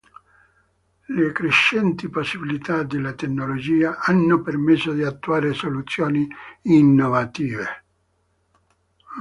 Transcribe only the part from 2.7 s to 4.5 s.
della tecnologia hanno